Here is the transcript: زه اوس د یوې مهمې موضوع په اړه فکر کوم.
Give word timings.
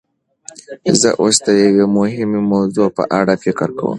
زه 1.01 1.09
اوس 1.21 1.35
د 1.45 1.47
یوې 1.65 1.85
مهمې 1.97 2.41
موضوع 2.53 2.87
په 2.97 3.03
اړه 3.19 3.33
فکر 3.43 3.69
کوم. 3.77 3.89